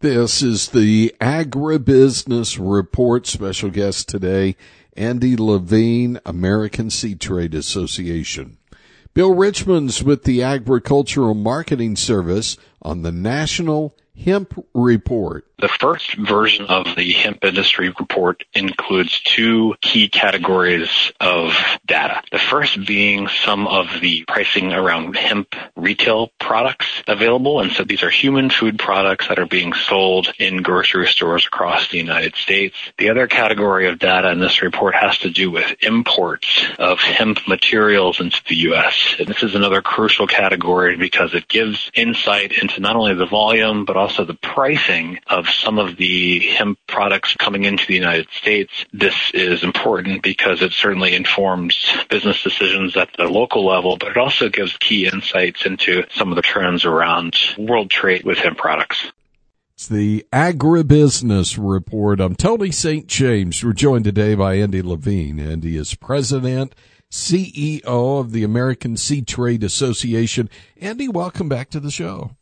This 0.00 0.42
is 0.42 0.70
the 0.70 1.14
Agribusiness 1.20 2.56
Report. 2.58 3.26
Special 3.26 3.68
guest 3.68 4.08
today, 4.08 4.56
Andy 4.96 5.36
Levine, 5.36 6.18
American 6.24 6.88
Seed 6.88 7.20
Trade 7.20 7.52
Association. 7.54 8.56
Bill 9.12 9.34
Richmond's 9.34 10.02
with 10.02 10.24
the 10.24 10.42
Agricultural 10.42 11.34
Marketing 11.34 11.96
Service 11.96 12.56
on 12.80 13.02
the 13.02 13.12
National 13.12 13.94
Hemp 14.18 14.66
Report. 14.72 15.46
The 15.60 15.68
first 15.68 16.14
version 16.14 16.66
of 16.66 16.96
the 16.96 17.12
hemp 17.12 17.44
industry 17.44 17.90
report 17.90 18.44
includes 18.54 19.20
two 19.20 19.74
key 19.82 20.08
categories 20.08 20.88
of 21.20 21.52
data. 21.84 22.22
The 22.32 22.38
first 22.38 22.86
being 22.86 23.28
some 23.28 23.66
of 23.66 23.88
the 24.00 24.24
pricing 24.26 24.72
around 24.72 25.16
hemp 25.16 25.54
retail 25.76 26.30
products 26.38 26.86
available. 27.06 27.60
And 27.60 27.72
so 27.72 27.84
these 27.84 28.02
are 28.02 28.08
human 28.08 28.48
food 28.48 28.78
products 28.78 29.28
that 29.28 29.38
are 29.38 29.44
being 29.46 29.74
sold 29.74 30.32
in 30.38 30.62
grocery 30.62 31.08
stores 31.08 31.44
across 31.46 31.90
the 31.90 31.98
United 31.98 32.36
States. 32.36 32.74
The 32.96 33.10
other 33.10 33.26
category 33.26 33.86
of 33.86 33.98
data 33.98 34.30
in 34.30 34.40
this 34.40 34.62
report 34.62 34.94
has 34.94 35.18
to 35.18 35.30
do 35.30 35.50
with 35.50 35.76
imports 35.82 36.48
of 36.78 37.00
hemp 37.00 37.46
materials 37.46 38.18
into 38.18 38.40
the 38.48 38.56
U.S. 38.70 39.16
And 39.18 39.28
this 39.28 39.42
is 39.42 39.54
another 39.54 39.82
crucial 39.82 40.26
category 40.26 40.96
because 40.96 41.34
it 41.34 41.48
gives 41.48 41.90
insight 41.92 42.52
into 42.52 42.80
not 42.80 42.96
only 42.96 43.14
the 43.14 43.26
volume, 43.26 43.84
but 43.84 43.98
also 43.98 44.24
the 44.24 44.32
pricing 44.32 45.18
of 45.26 45.48
some 45.52 45.78
of 45.78 45.96
the 45.96 46.40
hemp 46.40 46.78
products 46.86 47.34
coming 47.36 47.64
into 47.64 47.86
the 47.86 47.94
United 47.94 48.28
States. 48.30 48.72
This 48.92 49.30
is 49.34 49.62
important 49.62 50.22
because 50.22 50.62
it 50.62 50.72
certainly 50.72 51.14
informs 51.14 51.92
business 52.08 52.42
decisions 52.42 52.96
at 52.96 53.10
the 53.16 53.24
local 53.24 53.64
level, 53.66 53.96
but 53.96 54.10
it 54.10 54.16
also 54.16 54.48
gives 54.48 54.76
key 54.78 55.06
insights 55.06 55.66
into 55.66 56.04
some 56.10 56.30
of 56.30 56.36
the 56.36 56.42
trends 56.42 56.84
around 56.84 57.36
world 57.58 57.90
trade 57.90 58.24
with 58.24 58.38
hemp 58.38 58.58
products. 58.58 59.12
It's 59.74 59.88
the 59.88 60.26
Agribusiness 60.30 61.58
Report. 61.58 62.20
I'm 62.20 62.36
Tony 62.36 62.70
St. 62.70 63.06
James. 63.06 63.64
We're 63.64 63.72
joined 63.72 64.04
today 64.04 64.34
by 64.34 64.56
Andy 64.56 64.82
Levine. 64.82 65.40
Andy 65.40 65.78
is 65.78 65.94
president, 65.94 66.74
CEO 67.10 68.20
of 68.20 68.32
the 68.32 68.44
American 68.44 68.98
Seed 68.98 69.26
Trade 69.26 69.64
Association. 69.64 70.50
Andy, 70.78 71.08
welcome 71.08 71.48
back 71.48 71.70
to 71.70 71.80
the 71.80 71.90
show. 71.90 72.32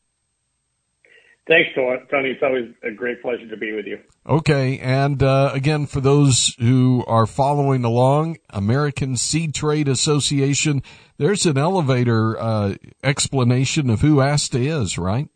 Thanks, 1.49 1.71
Tony. 1.75 2.31
It's 2.31 2.43
always 2.43 2.75
a 2.83 2.91
great 2.91 3.23
pleasure 3.23 3.49
to 3.49 3.57
be 3.57 3.73
with 3.73 3.87
you. 3.87 3.99
Okay. 4.29 4.79
And 4.81 5.23
uh, 5.23 5.51
again, 5.55 5.87
for 5.87 6.03
those 6.03 6.55
who 6.59 7.03
are 7.07 7.27
following 7.27 7.85
along, 7.85 8.37
American 8.51 9.17
Seed 9.17 9.55
Trade 9.55 9.89
Association, 9.89 10.83
there's 11.17 11.47
an 11.47 11.57
elevator 11.57 12.39
uh, 12.39 12.75
explanation 13.03 13.89
of 13.89 14.03
who 14.03 14.21
ASTA 14.21 14.59
is, 14.59 14.99
right? 14.99 15.31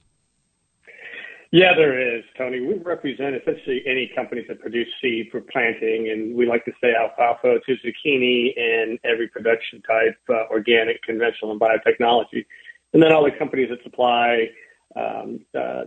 Yeah, 1.51 1.73
there 1.77 2.17
is, 2.17 2.25
Tony. 2.37 2.61
We 2.61 2.79
represent 2.79 3.35
essentially 3.35 3.83
any 3.87 4.11
companies 4.15 4.47
that 4.49 4.61
produce 4.61 4.89
seed 5.03 5.29
for 5.31 5.41
planting, 5.41 6.11
and 6.11 6.35
we 6.35 6.47
like 6.47 6.65
to 6.67 6.73
say 6.81 6.89
alfalfa 6.99 7.57
to 7.67 7.73
zucchini 7.73 8.53
and 8.57 8.99
every 9.05 9.29
production 9.29 9.83
type, 9.83 10.17
uh, 10.31 10.49
organic, 10.51 11.03
conventional, 11.03 11.53
and 11.53 11.61
biotechnology. 11.61 12.45
And 12.95 13.03
then 13.03 13.13
all 13.13 13.25
the 13.25 13.37
companies 13.39 13.69
that 13.71 13.83
supply 13.83 14.49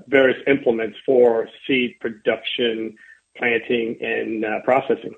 various 0.08 0.38
implements 0.48 0.98
for 1.06 1.48
seed 1.68 1.96
production, 2.00 2.96
planting, 3.38 3.98
and 4.02 4.46
uh, 4.46 4.62
processing. 4.64 5.14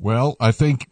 Well, 0.00 0.36
I 0.40 0.52
think 0.52 0.86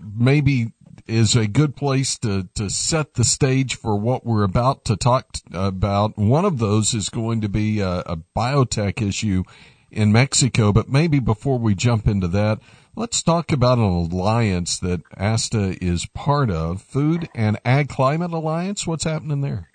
maybe 0.00 0.72
is 1.06 1.34
a 1.34 1.46
good 1.46 1.74
place 1.74 2.18
to, 2.18 2.48
to 2.54 2.68
set 2.68 3.14
the 3.14 3.24
stage 3.24 3.74
for 3.74 3.96
what 3.96 4.26
we're 4.26 4.42
about 4.42 4.84
to 4.84 4.96
talk 4.96 5.26
about. 5.52 6.18
One 6.18 6.44
of 6.44 6.58
those 6.58 6.92
is 6.94 7.08
going 7.08 7.40
to 7.40 7.48
be 7.48 7.80
a, 7.80 8.00
a 8.00 8.18
biotech 8.36 9.06
issue 9.06 9.44
in 9.90 10.12
Mexico, 10.12 10.72
but 10.72 10.88
maybe 10.88 11.18
before 11.18 11.58
we 11.58 11.74
jump 11.74 12.06
into 12.06 12.28
that, 12.28 12.60
let's 12.94 13.22
talk 13.22 13.52
about 13.52 13.78
an 13.78 13.84
alliance 13.84 14.78
that 14.80 15.00
ASTA 15.16 15.82
is 15.82 16.06
part 16.06 16.50
of, 16.50 16.82
Food 16.82 17.28
and 17.34 17.58
Ag 17.64 17.88
Climate 17.88 18.32
Alliance. 18.32 18.86
What's 18.86 19.04
happening 19.04 19.40
there? 19.40 19.70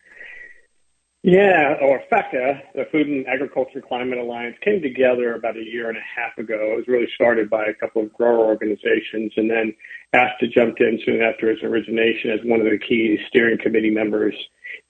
Yeah, 1.26 1.76
or 1.82 2.02
FACA, 2.12 2.60
the 2.76 2.84
Food 2.92 3.08
and 3.08 3.26
Agriculture 3.28 3.80
Climate 3.80 4.20
Alliance, 4.20 4.58
came 4.62 4.82
together 4.82 5.36
about 5.36 5.56
a 5.56 5.64
year 5.64 5.88
and 5.88 5.98
a 5.98 6.02
half 6.02 6.38
ago. 6.38 6.74
It 6.74 6.76
was 6.76 6.88
really 6.90 7.08
started 7.16 7.50
by 7.50 7.64
a 7.64 7.74
couple 7.74 8.02
of 8.02 8.12
grower 8.12 8.46
organizations, 8.46 9.32
and 9.38 9.50
then 9.50 9.74
ASTA 10.12 10.48
jumped 10.48 10.82
in 10.82 11.00
soon 11.06 11.22
after 11.22 11.50
its 11.50 11.64
origination 11.64 12.32
as 12.32 12.42
one 12.44 12.60
of 12.60 12.66
the 12.66 12.78
key 12.78 13.18
steering 13.30 13.58
committee 13.58 13.90
members. 13.90 14.36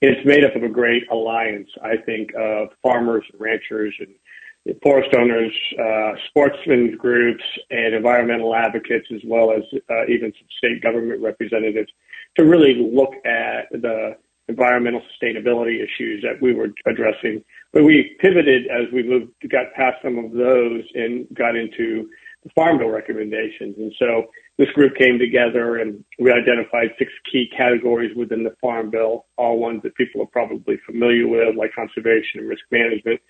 It's 0.00 0.26
made 0.26 0.44
up 0.44 0.56
of 0.56 0.64
a 0.64 0.68
great 0.68 1.04
alliance, 1.08 1.68
I 1.84 1.98
think, 2.04 2.30
of 2.36 2.70
farmers, 2.82 3.22
and 3.30 3.40
ranchers, 3.40 3.94
and 4.00 4.74
forest 4.82 5.14
owners, 5.16 5.52
uh, 5.78 6.18
sportsmen 6.30 6.96
groups, 6.96 7.44
and 7.70 7.94
environmental 7.94 8.56
advocates, 8.56 9.06
as 9.14 9.20
well 9.24 9.52
as 9.52 9.62
uh, 9.88 10.06
even 10.08 10.32
some 10.32 10.48
state 10.58 10.82
government 10.82 11.22
representatives, 11.22 11.92
to 12.36 12.44
really 12.44 12.74
look 12.74 13.14
at 13.24 13.70
the 13.70 14.16
environmental 14.48 15.02
sustainability 15.12 15.82
issues 15.82 16.22
that 16.22 16.40
we 16.40 16.52
were 16.52 16.68
addressing. 16.86 17.42
But 17.72 17.84
we 17.84 18.16
pivoted 18.20 18.66
as 18.66 18.92
we 18.92 19.02
moved, 19.02 19.32
got 19.50 19.72
past 19.74 19.96
some 20.02 20.18
of 20.18 20.32
those 20.32 20.82
and 20.94 21.26
got 21.34 21.56
into 21.56 22.08
the 22.44 22.50
Farm 22.54 22.78
Bill 22.78 22.88
recommendations. 22.88 23.76
And 23.78 23.92
so 23.98 24.26
this 24.58 24.68
group 24.70 24.96
came 24.96 25.18
together 25.18 25.78
and 25.78 26.04
we 26.18 26.30
identified 26.30 26.90
six 26.98 27.10
key 27.30 27.50
categories 27.56 28.14
within 28.16 28.44
the 28.44 28.54
Farm 28.60 28.90
Bill, 28.90 29.26
all 29.36 29.58
ones 29.58 29.82
that 29.82 29.94
people 29.96 30.22
are 30.22 30.26
probably 30.26 30.78
familiar 30.86 31.26
with, 31.26 31.56
like 31.56 31.74
conservation 31.74 32.40
and 32.40 32.48
risk 32.48 32.64
management, 32.70 33.20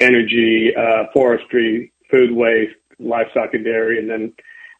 energy, 0.00 0.72
uh, 0.76 1.04
forestry, 1.12 1.92
food 2.10 2.30
waste, 2.32 2.76
livestock 2.98 3.54
and 3.54 3.64
dairy, 3.64 3.98
and 3.98 4.08
then 4.08 4.32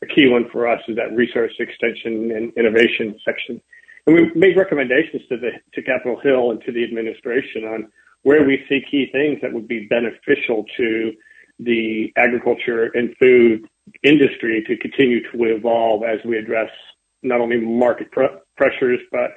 a 0.03 0.07
key 0.07 0.29
one 0.29 0.49
for 0.51 0.69
us 0.69 0.81
is 0.89 0.97
that 0.97 1.15
research 1.15 1.53
extension 1.59 2.31
and 2.33 2.53
innovation 2.57 3.19
section. 3.25 3.61
And 4.07 4.17
we 4.17 4.31
made 4.35 4.57
recommendations 4.57 5.23
to 5.29 5.37
the 5.37 5.51
to 5.75 5.83
Capitol 5.83 6.19
Hill 6.23 6.51
and 6.51 6.61
to 6.63 6.73
the 6.73 6.83
administration 6.83 7.65
on 7.65 7.93
where 8.23 8.45
we 8.45 8.65
see 8.69 8.81
key 8.91 9.09
things 9.13 9.39
that 9.43 9.53
would 9.53 9.69
be 9.69 9.87
beneficial 9.87 10.65
to 10.77 11.13
the 11.59 12.13
agriculture 12.17 12.91
and 12.95 13.15
food 13.19 13.67
industry 14.03 14.65
to 14.67 14.77
continue 14.77 15.23
to 15.31 15.45
evolve 15.45 16.03
as 16.03 16.19
we 16.25 16.37
address 16.37 16.71
not 17.23 17.41
only 17.41 17.59
market 17.59 18.11
pr- 18.11 18.39
pressures 18.57 19.01
but 19.11 19.31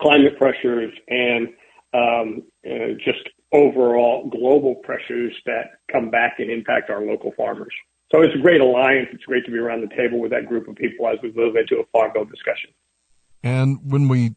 climate 0.00 0.36
pressures 0.38 0.92
and 1.08 1.48
um, 1.94 2.42
uh, 2.66 2.94
just 3.04 3.28
overall 3.52 4.28
global 4.28 4.74
pressures 4.76 5.32
that 5.46 5.78
come 5.90 6.10
back 6.10 6.34
and 6.38 6.50
impact 6.50 6.90
our 6.90 7.02
local 7.02 7.32
farmers. 7.36 7.72
So 8.12 8.22
it's 8.22 8.34
a 8.34 8.42
great 8.42 8.60
alliance. 8.60 9.08
It's 9.12 9.24
great 9.24 9.44
to 9.46 9.50
be 9.50 9.58
around 9.58 9.80
the 9.80 9.94
table 9.96 10.20
with 10.20 10.30
that 10.32 10.46
group 10.46 10.68
of 10.68 10.76
people 10.76 11.08
as 11.08 11.18
we 11.22 11.32
move 11.32 11.56
into 11.56 11.80
a 11.80 11.86
farm 11.92 12.12
bill 12.12 12.24
discussion. 12.24 12.70
And 13.46 13.78
when 13.92 14.08
we 14.08 14.34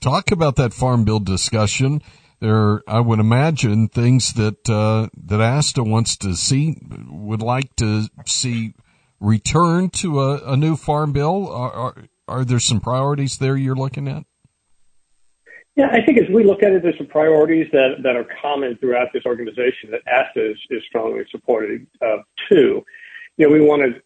talk 0.00 0.32
about 0.32 0.56
that 0.56 0.74
farm 0.74 1.04
bill 1.04 1.20
discussion, 1.20 2.02
there, 2.40 2.82
I 2.88 2.98
would 2.98 3.20
imagine 3.20 3.86
things 3.86 4.32
that, 4.32 4.68
uh, 4.68 5.08
that 5.28 5.40
ASTA 5.40 5.84
wants 5.84 6.16
to 6.16 6.34
see, 6.34 6.76
would 7.08 7.42
like 7.42 7.76
to 7.76 8.08
see 8.26 8.74
return 9.20 9.88
to 9.90 10.20
a, 10.20 10.54
a 10.54 10.56
new 10.56 10.74
farm 10.74 11.12
bill. 11.12 11.48
Are, 11.48 11.72
are, 11.72 11.94
are 12.26 12.44
there 12.44 12.58
some 12.58 12.80
priorities 12.80 13.38
there 13.38 13.56
you're 13.56 13.76
looking 13.76 14.08
at? 14.08 14.24
Yeah, 15.76 15.86
I 15.92 16.04
think 16.04 16.18
as 16.18 16.28
we 16.34 16.42
look 16.42 16.64
at 16.64 16.72
it, 16.72 16.82
there's 16.82 16.98
some 16.98 17.06
priorities 17.06 17.68
that, 17.70 17.98
that 18.02 18.16
are 18.16 18.26
common 18.42 18.76
throughout 18.78 19.12
this 19.14 19.22
organization 19.26 19.92
that 19.92 20.00
ASTA 20.08 20.50
is, 20.50 20.58
is 20.70 20.82
strongly 20.88 21.22
supported 21.30 21.86
of 22.02 22.20
too. 22.50 22.82
You 23.36 23.46
know, 23.46 23.52
we 23.52 23.60
want 23.60 23.82
to 23.82 24.02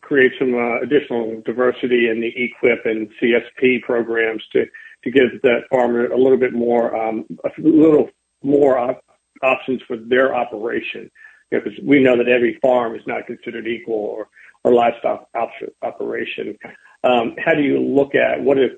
create 0.00 0.32
some 0.38 0.54
uh, 0.54 0.80
additional 0.80 1.42
diversity 1.44 2.08
in 2.08 2.20
the 2.20 2.32
EQIP 2.32 2.90
and 2.90 3.08
CSP 3.20 3.82
programs 3.82 4.42
to 4.52 4.64
give 5.04 5.42
that 5.42 5.62
farmer 5.70 6.06
a 6.06 6.16
little 6.16 6.38
bit 6.38 6.52
more 6.52 6.96
um, 6.96 7.24
a 7.44 7.50
little 7.60 8.08
more 8.42 8.78
op- 8.78 9.04
options 9.42 9.80
for 9.86 9.96
their 9.96 10.34
operation. 10.34 11.10
Because 11.50 11.72
we 11.84 12.02
know 12.02 12.16
that 12.16 12.28
every 12.28 12.58
farm 12.62 12.94
is 12.96 13.02
not 13.06 13.26
considered 13.26 13.66
equal 13.66 13.94
or, 13.94 14.28
or 14.64 14.72
livestock 14.72 15.28
op- 15.34 15.50
operation. 15.82 16.56
Um, 17.04 17.34
how 17.44 17.52
do 17.52 17.62
you 17.62 17.78
look 17.78 18.14
at 18.14 18.40
what 18.42 18.58
are 18.58 18.70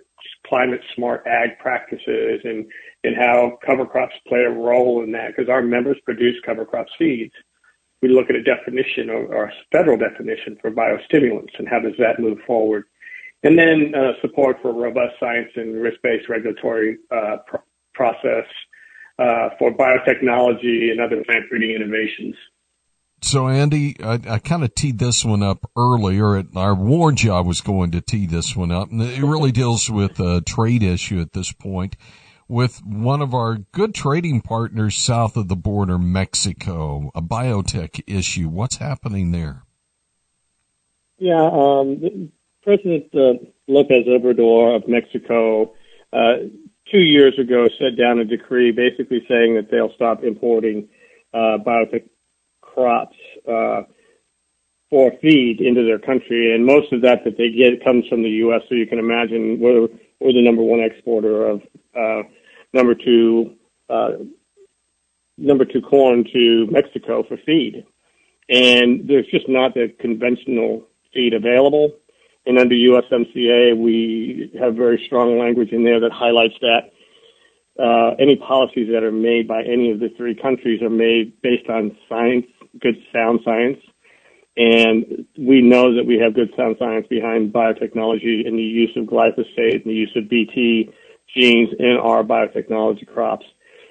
climate 0.46 0.81
smart 0.94 1.25
ag 1.26 1.58
practices 1.61 2.40
and 2.44 2.66
and 3.05 3.14
how 3.16 3.58
cover 3.64 3.84
crops 3.84 4.14
play 4.26 4.40
a 4.40 4.50
role 4.50 5.05
in 5.05 5.12
that? 5.12 5.28
Because 5.28 5.49
our 5.49 5.62
members 5.62 5.99
produce 6.05 6.37
cover 6.44 6.64
crop 6.64 6.87
seeds 6.99 7.34
we 8.04 8.10
look 8.10 8.28
at 8.28 8.36
a 8.36 8.42
definition 8.42 9.08
or, 9.08 9.46
a 9.46 9.52
federal 9.72 9.96
definition 9.96 10.58
for 10.60 10.70
biostimulants 10.70 11.58
and 11.58 11.66
how 11.66 11.78
does 11.80 11.94
that 11.98 12.20
move 12.20 12.36
forward. 12.46 12.84
And 13.42 13.58
then 13.58 13.94
uh, 13.94 14.12
support 14.20 14.58
for 14.60 14.74
robust 14.74 15.14
science 15.18 15.48
and 15.56 15.80
risk-based 15.80 16.28
regulatory 16.28 16.98
uh, 17.10 17.38
pr- 17.46 17.64
process 17.94 18.44
uh, 19.18 19.48
for 19.58 19.72
biotechnology 19.74 20.90
and 20.90 21.00
other 21.00 21.24
plant 21.24 21.48
breeding 21.48 21.74
innovations. 21.74 22.34
So, 23.22 23.48
Andy, 23.48 23.96
I, 24.02 24.20
I 24.28 24.38
kind 24.38 24.64
of 24.64 24.74
teed 24.74 24.98
this 24.98 25.24
one 25.24 25.42
up 25.42 25.64
earlier. 25.74 26.36
At, 26.36 26.46
I 26.54 26.72
warned 26.72 27.22
you 27.22 27.32
I 27.32 27.40
was 27.40 27.62
going 27.62 27.92
to 27.92 28.02
tee 28.02 28.26
this 28.26 28.54
one 28.54 28.70
up, 28.70 28.90
and 28.90 29.00
it 29.00 29.22
really 29.22 29.50
deals 29.50 29.88
with 29.88 30.20
a 30.20 30.42
trade 30.42 30.82
issue 30.82 31.22
at 31.22 31.32
this 31.32 31.52
point. 31.52 31.96
With 32.49 32.81
one 32.85 33.23
of 33.23 33.35
our 33.35 33.58
good 33.73 33.94
trading 33.94 34.41
partners 34.41 34.96
south 34.96 35.37
of 35.37 35.49
the 35.49 35.56
border, 35.56 35.99
Mexico, 35.99 37.11
a 37.14 37.23
biotech 37.23 38.02
issue. 38.06 38.49
What's 38.49 38.76
happening 38.76 39.32
there? 39.32 39.62
Yeah, 41.19 41.43
um, 41.43 42.32
President 42.62 43.06
uh, 43.14 43.44
Lopez 43.69 44.06
Obrador 44.06 44.76
of 44.76 44.88
Mexico 44.88 45.75
uh, 46.12 46.49
two 46.91 47.00
years 47.00 47.38
ago 47.38 47.67
set 47.79 47.96
down 47.99 48.19
a 48.19 48.25
decree 48.25 48.73
basically 48.73 49.25
saying 49.29 49.55
that 49.55 49.69
they'll 49.70 49.93
stop 49.94 50.23
importing 50.23 50.88
uh, 51.32 51.58
biotech 51.64 52.08
crops 52.61 53.17
uh, 53.49 53.82
for 54.90 55.12
feed 55.20 55.61
into 55.61 55.85
their 55.85 55.99
country, 55.99 56.55
and 56.55 56.64
most 56.64 56.93
of 56.93 57.02
that 57.02 57.25
that 57.25 57.37
they 57.37 57.50
get 57.50 57.85
comes 57.85 58.06
from 58.08 58.23
the 58.23 58.29
U.S. 58.47 58.62
So 58.69 58.75
you 58.75 58.87
can 58.87 58.99
imagine 58.99 59.58
we're 59.61 59.88
we're 60.20 60.32
the 60.32 60.43
number 60.43 60.62
one 60.62 60.81
exporter 60.81 61.46
of 61.46 61.62
uh, 61.96 62.22
number 62.72 62.94
two 62.94 63.55
uh, 63.88 64.11
number 65.37 65.64
two 65.64 65.81
corn 65.82 66.25
to 66.32 66.66
Mexico 66.70 67.25
for 67.26 67.37
feed, 67.44 67.84
and 68.49 69.08
there's 69.08 69.26
just 69.31 69.49
not 69.49 69.75
the 69.75 69.94
conventional 70.00 70.87
feed 71.12 71.34
available. 71.34 71.93
And 72.46 72.58
under 72.58 72.75
USMCA, 72.75 73.76
we 73.76 74.52
have 74.61 74.75
very 74.75 75.02
strong 75.06 75.38
language 75.38 75.72
in 75.72 75.82
there 75.82 76.00
that 76.00 76.12
highlights 76.12 76.55
that 76.61 76.90
uh, 77.82 78.14
any 78.20 78.37
policies 78.37 78.88
that 78.93 79.02
are 79.02 79.12
made 79.12 79.49
by 79.49 79.62
any 79.62 79.90
of 79.90 79.99
the 79.99 80.11
three 80.16 80.34
countries 80.34 80.82
are 80.82 80.90
made 80.90 81.40
based 81.43 81.69
on 81.69 81.96
science, 82.08 82.46
good 82.81 82.96
sound 83.12 83.40
science. 83.44 83.78
And 84.56 85.26
we 85.36 85.60
know 85.60 85.94
that 85.96 86.06
we 86.06 86.18
have 86.18 86.34
good 86.34 86.52
sound 86.56 86.76
science 86.78 87.06
behind 87.08 87.52
biotechnology 87.52 88.46
and 88.46 88.56
the 88.56 88.62
use 88.62 88.90
of 88.96 89.06
glyphosate 89.06 89.82
and 89.82 89.86
the 89.86 89.94
use 89.94 90.12
of 90.14 90.28
BT 90.28 90.90
genes 91.36 91.70
in 91.78 91.98
our 92.00 92.22
biotechnology 92.22 93.06
crops. 93.06 93.46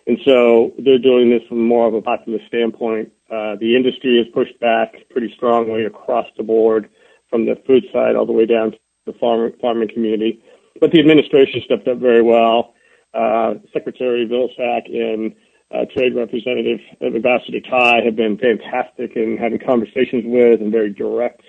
And 0.07 0.17
so 0.25 0.73
they're 0.79 0.99
doing 0.99 1.29
this 1.29 1.41
from 1.47 1.65
more 1.65 1.87
of 1.87 1.93
a 1.93 2.01
populist 2.01 2.47
standpoint. 2.47 3.11
Uh, 3.29 3.55
the 3.59 3.75
industry 3.75 4.17
has 4.17 4.27
pushed 4.33 4.57
back 4.59 4.95
pretty 5.09 5.33
strongly 5.35 5.85
across 5.85 6.27
the 6.37 6.43
board 6.43 6.89
from 7.29 7.45
the 7.45 7.55
food 7.65 7.83
side 7.91 8.15
all 8.15 8.25
the 8.25 8.33
way 8.33 8.45
down 8.45 8.71
to 8.71 8.77
the 9.05 9.13
farm, 9.13 9.51
farming 9.61 9.89
community. 9.93 10.41
But 10.79 10.91
the 10.91 10.99
administration 10.99 11.61
stepped 11.65 11.87
up 11.87 11.97
very 11.97 12.21
well. 12.21 12.73
Uh, 13.13 13.55
Secretary 13.71 14.27
Vilsack 14.27 14.89
and 14.89 15.35
uh, 15.73 15.85
Trade 15.95 16.15
Representative 16.15 16.79
Ambassador 17.01 17.59
Tai 17.59 18.01
have 18.05 18.15
been 18.15 18.37
fantastic 18.37 19.15
in 19.15 19.37
having 19.37 19.59
conversations 19.59 20.23
with 20.25 20.61
and 20.61 20.71
very 20.71 20.93
direct, 20.93 21.41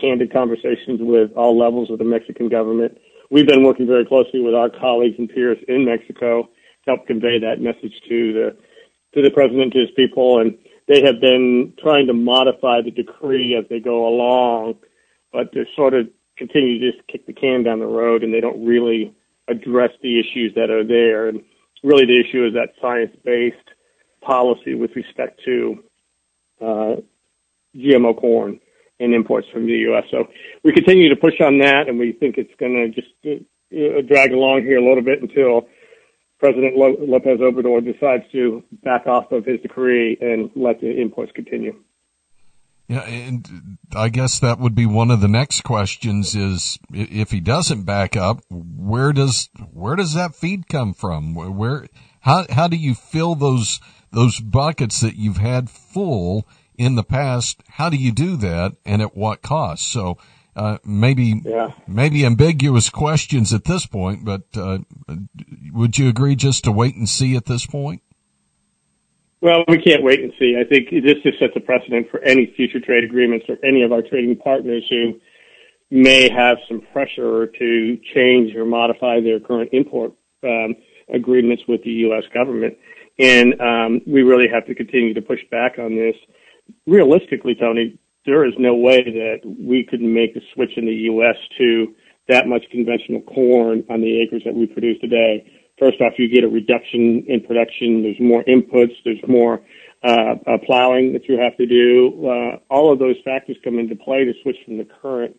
candid 0.00 0.32
conversations 0.32 1.00
with 1.00 1.30
all 1.36 1.58
levels 1.58 1.90
of 1.90 1.98
the 1.98 2.04
Mexican 2.04 2.48
government. 2.48 2.98
We've 3.30 3.46
been 3.46 3.62
working 3.62 3.86
very 3.86 4.04
closely 4.04 4.40
with 4.40 4.54
our 4.54 4.68
colleagues 4.68 5.16
and 5.18 5.28
peers 5.28 5.58
in 5.68 5.84
Mexico 5.84 6.42
to 6.42 6.90
help 6.90 7.06
convey 7.06 7.38
that 7.40 7.60
message 7.60 7.94
to 8.08 8.32
the 8.32 8.56
to 9.14 9.22
the 9.22 9.30
president 9.30 9.72
to 9.72 9.78
his 9.78 9.90
people, 9.94 10.40
and 10.40 10.58
they 10.88 11.02
have 11.02 11.20
been 11.20 11.72
trying 11.80 12.08
to 12.08 12.12
modify 12.12 12.82
the 12.82 12.90
decree 12.90 13.56
as 13.56 13.64
they 13.70 13.78
go 13.78 14.08
along 14.08 14.74
but 15.34 15.50
they 15.52 15.66
sort 15.74 15.92
of 15.92 16.06
continue 16.38 16.78
to 16.78 16.92
just 16.92 17.06
kick 17.08 17.26
the 17.26 17.32
can 17.32 17.64
down 17.64 17.80
the 17.80 17.86
road 17.86 18.22
and 18.22 18.32
they 18.32 18.40
don't 18.40 18.64
really 18.64 19.12
address 19.48 19.90
the 20.00 20.18
issues 20.18 20.54
that 20.54 20.70
are 20.70 20.86
there. 20.86 21.28
And 21.28 21.42
really 21.84 22.06
the 22.06 22.18
issue 22.18 22.46
is 22.46 22.54
that 22.54 22.70
science-based 22.80 23.68
policy 24.20 24.74
with 24.74 24.90
respect 24.96 25.40
to 25.44 25.84
uh, 26.60 26.96
GMO 27.76 28.18
corn 28.18 28.58
and 28.98 29.14
imports 29.14 29.46
from 29.52 29.66
the 29.66 29.72
U.S. 29.88 30.04
So 30.10 30.28
we 30.64 30.72
continue 30.72 31.08
to 31.10 31.16
push 31.16 31.40
on 31.40 31.58
that, 31.58 31.88
and 31.88 31.98
we 31.98 32.12
think 32.12 32.38
it's 32.38 32.54
going 32.58 32.74
to 32.74 32.88
just 32.88 33.12
uh, 33.24 34.00
drag 34.02 34.32
along 34.32 34.62
here 34.62 34.78
a 34.78 34.86
little 34.86 35.02
bit 35.02 35.20
until 35.20 35.68
President 36.38 36.76
Lopez 36.76 37.38
Obrador 37.40 37.84
decides 37.84 38.24
to 38.32 38.62
back 38.82 39.06
off 39.06 39.30
of 39.32 39.44
his 39.44 39.60
decree 39.60 40.16
and 40.20 40.50
let 40.54 40.80
the 40.80 40.90
imports 41.00 41.32
continue. 41.34 41.74
Yeah, 42.88 43.00
and 43.00 43.78
I 43.94 44.08
guess 44.08 44.38
that 44.40 44.58
would 44.58 44.74
be 44.74 44.86
one 44.86 45.10
of 45.10 45.20
the 45.20 45.28
next 45.28 45.62
questions 45.62 46.34
is 46.34 46.78
if 46.92 47.30
he 47.30 47.40
doesn't 47.40 47.84
back 47.84 48.16
up, 48.16 48.40
where 48.50 49.12
does 49.12 49.48
where 49.72 49.96
does 49.96 50.14
that 50.14 50.34
feed 50.34 50.68
come 50.68 50.94
from? 50.94 51.34
Where 51.34 51.86
how 52.20 52.46
how 52.50 52.68
do 52.68 52.76
you 52.76 52.94
fill 52.94 53.34
those 53.34 53.80
those 54.10 54.40
buckets 54.40 55.00
that 55.00 55.16
you've 55.16 55.38
had 55.38 55.70
full 55.70 56.46
in 56.76 56.94
the 56.94 57.04
past? 57.04 57.62
How 57.68 57.88
do 57.88 57.96
you 57.96 58.12
do 58.12 58.36
that 58.36 58.72
and 58.84 59.02
at 59.02 59.16
what 59.16 59.42
cost? 59.42 59.90
So 59.90 60.18
uh, 60.56 60.78
maybe 60.84 61.40
yeah. 61.44 61.72
maybe 61.86 62.24
ambiguous 62.24 62.88
questions 62.88 63.52
at 63.52 63.64
this 63.64 63.86
point, 63.86 64.24
but 64.24 64.42
uh, 64.56 64.78
would 65.72 65.98
you 65.98 66.08
agree 66.08 66.36
just 66.36 66.64
to 66.64 66.72
wait 66.72 66.94
and 66.94 67.08
see 67.08 67.34
at 67.34 67.46
this 67.46 67.66
point? 67.66 68.02
Well, 69.44 69.62
we 69.68 69.76
can't 69.76 70.02
wait 70.02 70.20
and 70.20 70.32
see. 70.38 70.56
I 70.58 70.64
think 70.66 70.88
this 70.88 71.22
just 71.22 71.38
sets 71.38 71.52
a 71.54 71.60
precedent 71.60 72.10
for 72.10 72.18
any 72.20 72.50
future 72.56 72.80
trade 72.80 73.04
agreements 73.04 73.44
or 73.46 73.58
any 73.62 73.82
of 73.82 73.92
our 73.92 74.00
trading 74.00 74.36
partners 74.36 74.82
who 74.88 75.20
may 75.90 76.30
have 76.30 76.56
some 76.66 76.80
pressure 76.94 77.48
to 77.48 77.98
change 78.14 78.56
or 78.56 78.64
modify 78.64 79.20
their 79.20 79.38
current 79.38 79.68
import 79.74 80.14
um, 80.44 80.76
agreements 81.12 81.62
with 81.68 81.84
the 81.84 81.90
U.S. 82.08 82.22
government. 82.32 82.78
And 83.18 83.60
um, 83.60 84.00
we 84.06 84.22
really 84.22 84.46
have 84.50 84.64
to 84.64 84.74
continue 84.74 85.12
to 85.12 85.20
push 85.20 85.40
back 85.50 85.78
on 85.78 85.94
this. 85.94 86.16
Realistically, 86.86 87.54
Tony, 87.54 87.98
there 88.24 88.46
is 88.46 88.54
no 88.58 88.74
way 88.74 89.04
that 89.04 89.40
we 89.44 89.84
could 89.84 90.00
make 90.00 90.34
a 90.36 90.40
switch 90.54 90.72
in 90.78 90.86
the 90.86 91.12
U.S. 91.12 91.36
to 91.58 91.94
that 92.30 92.46
much 92.46 92.64
conventional 92.72 93.20
corn 93.20 93.84
on 93.90 94.00
the 94.00 94.22
acres 94.22 94.40
that 94.46 94.54
we 94.54 94.64
produce 94.64 94.98
today 95.02 95.44
First 95.78 96.00
off, 96.00 96.12
you 96.18 96.28
get 96.28 96.44
a 96.44 96.48
reduction 96.48 97.24
in 97.26 97.40
production. 97.46 98.02
There's 98.02 98.20
more 98.20 98.44
inputs. 98.44 98.94
There's 99.04 99.22
more 99.26 99.60
uh, 100.04 100.34
uh, 100.46 100.58
plowing 100.66 101.12
that 101.14 101.28
you 101.28 101.38
have 101.38 101.56
to 101.56 101.66
do. 101.66 102.28
Uh, 102.28 102.58
all 102.70 102.92
of 102.92 102.98
those 102.98 103.16
factors 103.24 103.56
come 103.64 103.78
into 103.78 103.96
play 103.96 104.24
to 104.24 104.32
switch 104.42 104.56
from 104.64 104.78
the 104.78 104.86
current 105.02 105.36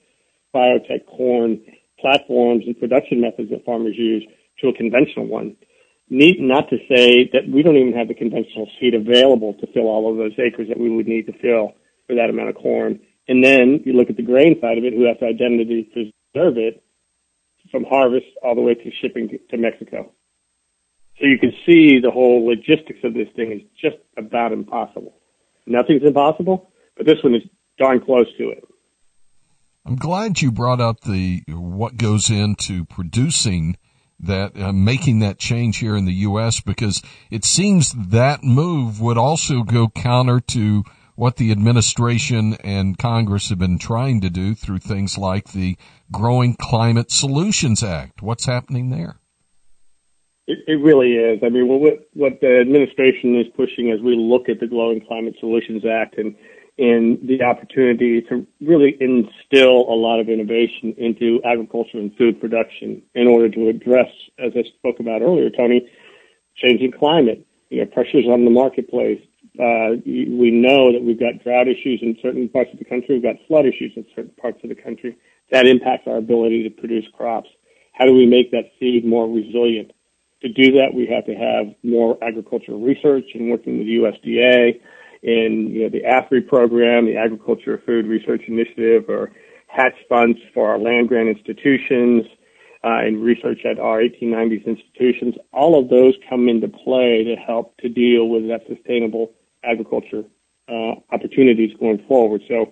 biotech 0.53 1.05
corn 1.05 1.61
platforms 1.99 2.63
and 2.65 2.77
production 2.79 3.21
methods 3.21 3.49
that 3.51 3.63
farmers 3.65 3.95
use 3.97 4.25
to 4.61 4.69
a 4.69 4.73
conventional 4.73 5.27
one. 5.27 5.55
Need 6.09 6.39
not 6.39 6.69
to 6.69 6.77
say 6.89 7.29
that 7.33 7.47
we 7.51 7.63
don't 7.63 7.77
even 7.77 7.93
have 7.93 8.07
the 8.07 8.13
conventional 8.13 8.67
seed 8.79 8.93
available 8.93 9.53
to 9.55 9.67
fill 9.73 9.87
all 9.87 10.11
of 10.11 10.17
those 10.17 10.33
acres 10.37 10.67
that 10.67 10.79
we 10.79 10.89
would 10.89 11.07
need 11.07 11.25
to 11.27 11.33
fill 11.39 11.73
for 12.07 12.15
that 12.15 12.29
amount 12.29 12.49
of 12.49 12.55
corn. 12.55 12.99
And 13.27 13.43
then 13.43 13.81
you 13.85 13.93
look 13.93 14.09
at 14.09 14.17
the 14.17 14.23
grain 14.23 14.59
side 14.61 14.77
of 14.77 14.83
it, 14.83 14.93
who 14.93 15.05
has 15.05 15.17
to 15.19 15.25
identity 15.25 15.89
preserve 15.91 16.57
it 16.57 16.83
from 17.71 17.85
harvest 17.85 18.25
all 18.43 18.55
the 18.55 18.61
way 18.61 18.75
to 18.75 18.91
shipping 19.01 19.29
to 19.49 19.57
Mexico. 19.57 20.11
So 21.19 21.25
you 21.25 21.37
can 21.39 21.53
see 21.65 21.99
the 21.99 22.11
whole 22.11 22.45
logistics 22.45 22.99
of 23.03 23.13
this 23.13 23.29
thing 23.35 23.51
is 23.51 23.61
just 23.81 23.97
about 24.17 24.51
impossible. 24.51 25.15
Nothing's 25.65 26.03
impossible, 26.03 26.71
but 26.97 27.05
this 27.05 27.23
one 27.23 27.35
is 27.35 27.41
darn 27.77 28.01
close 28.01 28.27
to 28.37 28.49
it. 28.49 28.63
I'm 29.85 29.95
glad 29.95 30.41
you 30.41 30.51
brought 30.51 30.81
up 30.81 31.01
the 31.01 31.43
what 31.47 31.97
goes 31.97 32.29
into 32.29 32.85
producing 32.85 33.77
that 34.19 34.57
uh, 34.57 34.73
making 34.73 35.19
that 35.19 35.37
change 35.37 35.77
here 35.77 35.95
in 35.95 36.05
the 36.05 36.13
U.S. 36.13 36.59
because 36.59 37.01
it 37.29 37.45
seems 37.45 37.93
that 37.93 38.43
move 38.43 38.99
would 38.99 39.17
also 39.17 39.63
go 39.63 39.87
counter 39.89 40.39
to 40.39 40.83
what 41.15 41.37
the 41.37 41.51
administration 41.51 42.55
and 42.63 42.97
Congress 42.97 43.49
have 43.49 43.59
been 43.59 43.77
trying 43.77 44.21
to 44.21 44.29
do 44.29 44.53
through 44.53 44.79
things 44.79 45.17
like 45.17 45.51
the 45.51 45.77
Growing 46.11 46.55
Climate 46.55 47.11
Solutions 47.11 47.83
Act. 47.83 48.21
What's 48.21 48.45
happening 48.45 48.89
there? 48.89 49.19
It, 50.47 50.59
it 50.67 50.83
really 50.83 51.13
is. 51.13 51.41
I 51.43 51.49
mean, 51.49 51.67
what 51.67 52.07
what 52.13 52.39
the 52.41 52.59
administration 52.61 53.39
is 53.39 53.47
pushing 53.55 53.91
as 53.91 53.99
we 54.01 54.15
look 54.15 54.49
at 54.49 54.59
the 54.59 54.67
Growing 54.67 55.01
Climate 55.05 55.35
Solutions 55.39 55.83
Act 55.85 56.17
and 56.17 56.35
and 56.77 57.17
the 57.27 57.41
opportunity 57.41 58.21
to 58.21 58.45
really 58.59 58.97
instill 58.99 59.87
a 59.87 59.95
lot 59.95 60.19
of 60.19 60.27
innovation 60.27 60.93
into 60.97 61.39
agriculture 61.45 61.97
and 61.97 62.13
food 62.17 62.39
production 62.41 63.01
in 63.15 63.27
order 63.27 63.47
to 63.47 63.69
address, 63.69 64.11
as 64.39 64.51
I 64.55 64.63
spoke 64.77 64.99
about 64.99 65.21
earlier, 65.21 65.49
Tony, 65.49 65.87
changing 66.57 66.91
climate, 66.91 67.47
you 67.69 67.79
know, 67.79 67.85
pressures 67.85 68.25
on 68.29 68.43
the 68.43 68.51
marketplace. 68.51 69.21
Uh, 69.57 69.95
we 70.05 70.51
know 70.51 70.91
that 70.91 71.01
we've 71.01 71.19
got 71.19 71.41
drought 71.41 71.69
issues 71.69 72.01
in 72.01 72.17
certain 72.21 72.49
parts 72.49 72.69
of 72.73 72.79
the 72.79 72.83
country. 72.83 73.15
We've 73.15 73.23
got 73.23 73.37
flood 73.47 73.65
issues 73.65 73.93
in 73.95 74.05
certain 74.13 74.33
parts 74.35 74.59
of 74.61 74.67
the 74.67 74.75
country. 74.75 75.15
That 75.51 75.65
impacts 75.65 76.07
our 76.07 76.17
ability 76.17 76.63
to 76.63 76.69
produce 76.69 77.05
crops. 77.15 77.47
How 77.93 78.03
do 78.03 78.13
we 78.13 78.25
make 78.25 78.51
that 78.51 78.71
seed 78.79 79.05
more 79.05 79.29
resilient? 79.29 79.91
To 80.41 80.49
do 80.49 80.73
that, 80.73 80.93
we 80.93 81.07
have 81.07 81.25
to 81.25 81.33
have 81.33 81.73
more 81.83 82.21
agricultural 82.23 82.81
research 82.81 83.25
and 83.33 83.49
working 83.49 83.79
with 83.79 83.87
USDA 83.87 84.79
in 85.23 85.71
you 85.71 85.83
know, 85.83 85.89
the 85.89 86.03
AFRI 86.03 86.47
program, 86.47 87.05
the 87.05 87.17
Agriculture 87.17 87.81
Food 87.85 88.05
Research 88.05 88.41
Initiative, 88.47 89.09
or 89.09 89.31
hatch 89.67 89.95
funds 90.07 90.37
for 90.53 90.69
our 90.69 90.77
land 90.77 91.07
grant 91.07 91.29
institutions 91.29 92.25
uh, 92.83 92.99
and 93.01 93.23
research 93.23 93.59
at 93.65 93.79
our 93.79 93.99
1890s 93.99 94.65
institutions. 94.65 95.35
All 95.51 95.79
of 95.79 95.89
those 95.89 96.13
come 96.29 96.47
into 96.47 96.67
play 96.67 97.23
to 97.23 97.35
help 97.35 97.75
to 97.77 97.89
deal 97.89 98.29
with 98.29 98.47
that 98.47 98.61
sustainable 98.67 99.31
agriculture 99.63 100.23
uh, 100.69 100.93
opportunities 101.11 101.71
going 101.79 102.03
forward. 102.07 102.41
So 102.47 102.71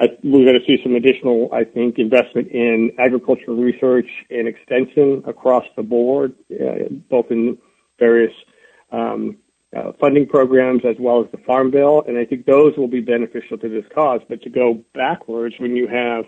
we're 0.00 0.44
going 0.44 0.58
to 0.58 0.66
see 0.66 0.82
some 0.82 0.94
additional, 0.94 1.48
I 1.52 1.64
think, 1.64 1.98
investment 1.98 2.48
in 2.48 2.92
agricultural 2.98 3.56
research 3.56 4.08
and 4.30 4.48
extension 4.48 5.22
across 5.26 5.64
the 5.76 5.82
board, 5.82 6.34
uh, 6.50 6.88
both 7.08 7.26
in 7.30 7.58
various 7.98 8.32
um, 8.90 9.36
uh, 9.76 9.92
funding 10.00 10.26
programs 10.26 10.82
as 10.88 10.96
well 10.98 11.20
as 11.24 11.30
the 11.32 11.38
Farm 11.46 11.70
Bill, 11.70 12.04
and 12.06 12.18
I 12.18 12.24
think 12.24 12.46
those 12.46 12.76
will 12.76 12.88
be 12.88 13.00
beneficial 13.00 13.58
to 13.58 13.68
this 13.68 13.84
cause. 13.94 14.20
But 14.28 14.42
to 14.42 14.50
go 14.50 14.84
backwards 14.94 15.54
when 15.58 15.76
you 15.76 15.88
have 15.88 16.24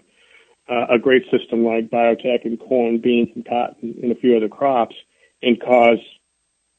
uh, 0.69 0.95
a 0.95 0.99
great 0.99 1.23
system 1.31 1.65
like 1.65 1.91
biotech 1.91 2.45
and 2.45 2.59
corn, 2.59 3.01
beans, 3.01 3.29
and 3.35 3.45
cotton, 3.45 3.95
and 4.03 4.11
a 4.11 4.17
few 4.17 4.37
other 4.37 4.49
crops, 4.49 4.97
and 5.43 5.61
cause 5.61 5.99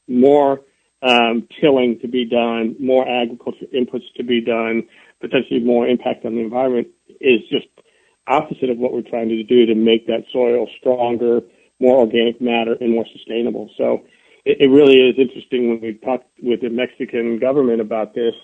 more 0.08 0.60
um, 1.02 1.46
tilling 1.60 1.98
to 2.00 2.08
be 2.08 2.24
done, 2.24 2.76
more 2.80 3.08
agriculture 3.08 3.66
inputs 3.74 4.04
to 4.16 4.24
be 4.24 4.40
done, 4.40 4.82
potentially 5.20 5.60
more 5.60 5.86
impact 5.86 6.24
on 6.24 6.34
the 6.34 6.40
environment 6.40 6.88
is 7.20 7.40
just 7.50 7.66
opposite 8.26 8.70
of 8.70 8.78
what 8.78 8.92
we're 8.92 9.08
trying 9.08 9.28
to 9.28 9.42
do 9.42 9.66
to 9.66 9.74
make 9.74 10.06
that 10.06 10.24
soil 10.32 10.68
stronger, 10.78 11.40
more 11.80 11.98
organic 11.98 12.40
matter, 12.40 12.76
and 12.80 12.92
more 12.92 13.06
sustainable. 13.12 13.70
So 13.76 14.04
it, 14.44 14.58
it 14.60 14.68
really 14.68 14.96
is 14.96 15.16
interesting 15.18 15.68
when 15.70 15.80
we 15.80 15.94
talk 16.04 16.22
with 16.42 16.60
the 16.60 16.70
Mexican 16.70 17.38
government 17.38 17.80
about 17.80 18.14
this. 18.14 18.34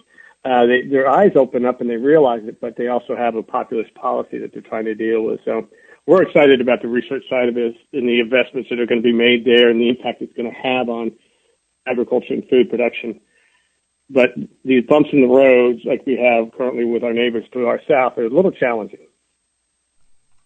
Uh, 0.44 0.66
they, 0.66 0.86
their 0.88 1.08
eyes 1.08 1.32
open 1.36 1.64
up 1.64 1.80
and 1.80 1.88
they 1.88 1.96
realize 1.96 2.42
it, 2.44 2.60
but 2.60 2.76
they 2.76 2.88
also 2.88 3.16
have 3.16 3.34
a 3.34 3.42
populist 3.42 3.94
policy 3.94 4.38
that 4.38 4.52
they're 4.52 4.62
trying 4.62 4.84
to 4.84 4.94
deal 4.94 5.22
with. 5.22 5.40
So 5.44 5.68
we're 6.06 6.22
excited 6.22 6.60
about 6.60 6.82
the 6.82 6.88
research 6.88 7.24
side 7.30 7.48
of 7.48 7.54
this 7.54 7.72
and 7.92 8.06
the 8.06 8.20
investments 8.20 8.68
that 8.68 8.78
are 8.78 8.86
going 8.86 9.00
to 9.00 9.06
be 9.06 9.12
made 9.12 9.44
there 9.46 9.70
and 9.70 9.80
the 9.80 9.88
impact 9.88 10.20
it's 10.20 10.34
going 10.34 10.50
to 10.50 10.56
have 10.56 10.88
on 10.88 11.12
agriculture 11.86 12.34
and 12.34 12.44
food 12.48 12.68
production. 12.68 13.20
But 14.10 14.30
these 14.64 14.84
bumps 14.86 15.10
in 15.12 15.22
the 15.22 15.28
roads, 15.28 15.80
like 15.84 16.04
we 16.06 16.16
have 16.16 16.52
currently 16.52 16.84
with 16.84 17.02
our 17.02 17.12
neighbors 17.12 17.44
to 17.52 17.66
our 17.66 17.80
south, 17.88 18.16
are 18.18 18.26
a 18.26 18.30
little 18.30 18.52
challenging. 18.52 19.06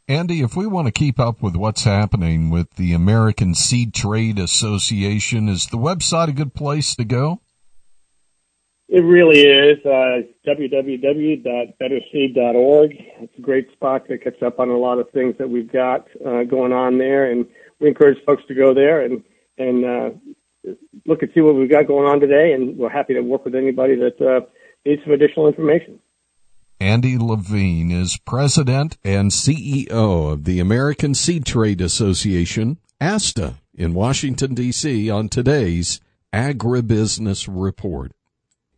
Andy, 0.06 0.40
if 0.40 0.56
we 0.56 0.66
want 0.66 0.86
to 0.86 0.92
keep 0.92 1.20
up 1.20 1.42
with 1.42 1.54
what's 1.54 1.84
happening 1.84 2.48
with 2.48 2.76
the 2.76 2.94
American 2.94 3.54
Seed 3.54 3.92
Trade 3.92 4.38
Association, 4.38 5.50
is 5.50 5.66
the 5.66 5.76
website 5.76 6.28
a 6.28 6.32
good 6.32 6.54
place 6.54 6.94
to 6.94 7.04
go? 7.04 7.42
It 8.88 9.00
really 9.00 9.40
is. 9.40 9.84
Uh, 9.84 10.22
www.betterseed.org. 10.46 12.94
It's 13.20 13.36
a 13.36 13.42
great 13.42 13.70
spot 13.72 14.08
that 14.08 14.24
catch 14.24 14.42
up 14.42 14.58
on 14.58 14.70
a 14.70 14.78
lot 14.78 14.98
of 14.98 15.10
things 15.10 15.36
that 15.36 15.50
we've 15.50 15.70
got 15.70 16.08
uh, 16.24 16.44
going 16.44 16.72
on 16.72 16.96
there, 16.96 17.30
and 17.30 17.44
we 17.80 17.88
encourage 17.88 18.16
folks 18.24 18.44
to 18.48 18.54
go 18.54 18.72
there 18.72 19.02
and 19.02 19.22
and 19.58 19.84
uh, 19.84 20.08
look 21.06 21.22
and 21.22 21.30
see 21.34 21.40
what 21.40 21.54
we've 21.54 21.70
got 21.70 21.86
going 21.86 22.06
on 22.06 22.20
today, 22.20 22.52
and 22.52 22.76
we're 22.76 22.88
happy 22.88 23.14
to 23.14 23.20
work 23.20 23.44
with 23.44 23.54
anybody 23.54 23.96
that 23.96 24.20
uh, 24.20 24.46
needs 24.84 25.02
some 25.04 25.12
additional 25.12 25.46
information. 25.48 26.00
Andy 26.80 27.18
Levine 27.18 27.90
is 27.90 28.18
president 28.24 28.98
and 29.02 29.32
CEO 29.32 30.32
of 30.32 30.44
the 30.44 30.60
American 30.60 31.14
Seed 31.14 31.44
Trade 31.44 31.80
Association, 31.80 32.78
ASTA, 33.00 33.54
in 33.74 33.94
Washington, 33.94 34.54
D.C., 34.54 35.10
on 35.10 35.28
today's 35.28 36.00
Agribusiness 36.32 37.48
Report. 37.50 38.12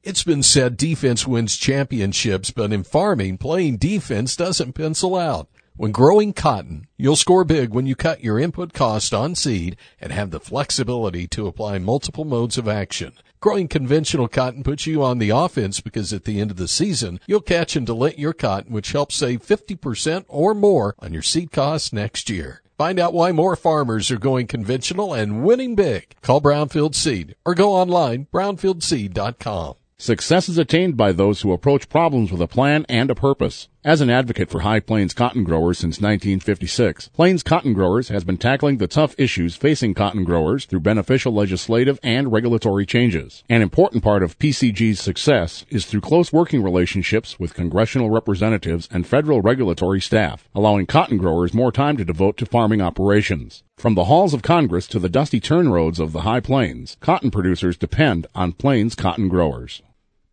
It's 0.03 0.25
been 0.25 0.43
said 0.43 0.79
defense 0.79 1.27
wins 1.27 1.59
championships, 1.59 2.51
but 2.51 2.73
in 2.73 2.85
farming, 2.85 3.37
playing 3.37 3.77
defense 3.77 4.35
doesn't 4.35 4.73
pencil 4.73 5.15
out. 5.17 5.49
When 5.81 5.93
growing 5.93 6.35
cotton, 6.35 6.89
you'll 6.99 7.17
score 7.17 7.43
big 7.43 7.71
when 7.71 7.87
you 7.87 7.97
cut 7.97 8.23
your 8.23 8.39
input 8.39 8.75
cost 8.75 9.15
on 9.15 9.35
seed 9.35 9.79
and 9.99 10.13
have 10.13 10.31
the 10.31 10.39
flexibility 10.39 11.27
to 11.29 11.47
apply 11.47 11.79
multiple 11.79 12.27
modes 12.27 12.59
of 12.59 12.69
action. 12.69 13.15
Growing 13.41 13.67
conventional 13.67 14.29
cotton 14.29 14.63
puts 14.63 14.87
you 14.87 15.03
on 15.03 15.17
the 15.17 15.31
offense 15.31 15.81
because 15.81 16.13
at 16.13 16.25
the 16.25 16.39
end 16.39 16.51
of 16.51 16.59
the 16.59 16.69
season, 16.69 17.19
you'll 17.27 17.41
catch 17.41 17.77
and 17.77 17.87
delint 17.87 18.19
your 18.19 18.35
cotton, 18.35 18.75
which 18.75 18.93
helps 18.93 19.15
save 19.15 19.41
50% 19.41 20.27
or 20.29 20.53
more 20.53 20.95
on 20.99 21.15
your 21.15 21.23
seed 21.23 21.51
costs 21.51 21.95
next 21.95 22.29
year. 22.29 22.61
Find 22.77 22.99
out 22.99 23.15
why 23.15 23.33
more 23.33 23.57
farmers 23.57 24.11
are 24.11 24.19
going 24.19 24.49
conventional 24.49 25.15
and 25.15 25.43
winning 25.43 25.77
big. 25.77 26.15
Call 26.21 26.43
Brownfield 26.43 26.95
Seed 26.95 27.37
or 27.47 27.55
go 27.55 27.73
online, 27.73 28.27
brownfieldseed.com. 28.31 29.77
Success 30.01 30.49
is 30.49 30.57
attained 30.57 30.97
by 30.97 31.13
those 31.13 31.43
who 31.43 31.53
approach 31.53 31.91
problems 31.91 32.33
with 32.33 32.41
a 32.41 32.47
plan 32.47 32.87
and 32.89 33.11
a 33.11 33.15
purpose. 33.15 33.69
As 33.83 34.03
an 34.03 34.11
advocate 34.11 34.51
for 34.51 34.61
High 34.61 34.81
Plains 34.81 35.15
cotton 35.15 35.43
growers 35.43 35.79
since 35.79 36.03
1956, 36.03 37.09
Plains 37.09 37.43
Cotton 37.43 37.73
Growers 37.73 38.11
has 38.11 38.25
been 38.25 38.37
tackling 38.37 38.77
the 38.77 38.87
tough 38.87 39.15
issues 39.17 39.57
facing 39.57 39.95
cotton 39.95 40.23
growers 40.23 40.67
through 40.67 40.81
beneficial 40.81 41.33
legislative 41.33 41.99
and 42.03 42.31
regulatory 42.31 42.85
changes. 42.85 43.43
An 43.49 43.63
important 43.63 44.05
part 44.05 44.23
of 44.23 44.39
PCG's 44.39 45.01
success 45.01 45.65
is 45.71 45.87
through 45.87 46.03
close 46.03 46.31
working 46.31 46.63
relationships 46.63 47.41
with 47.41 47.55
congressional 47.55 48.11
representatives 48.11 48.87
and 48.93 49.07
federal 49.07 49.41
regulatory 49.41 50.03
staff, 50.03 50.47
allowing 50.55 50.85
cotton 50.85 51.17
growers 51.17 51.55
more 51.55 51.73
time 51.73 51.97
to 51.97 52.05
devote 52.05 52.37
to 52.37 52.45
farming 52.45 52.83
operations. 52.83 53.63
From 53.79 53.95
the 53.95 54.05
halls 54.05 54.35
of 54.35 54.43
Congress 54.43 54.87
to 54.89 54.99
the 54.99 55.09
dusty 55.09 55.41
turn 55.41 55.71
roads 55.71 55.99
of 55.99 56.13
the 56.13 56.21
High 56.21 56.41
Plains, 56.41 56.99
cotton 57.01 57.31
producers 57.31 57.79
depend 57.79 58.27
on 58.35 58.53
Plains 58.53 58.95
cotton 58.95 59.29
growers. 59.29 59.81